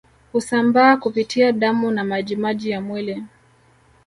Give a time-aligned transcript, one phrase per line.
[0.33, 3.23] Husambaa kupitia damu na majimaji ya mwili